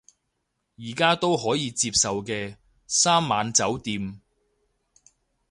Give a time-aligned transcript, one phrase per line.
[0.79, 2.55] 而家都可以接受嘅，
[2.87, 4.19] 三晚酒店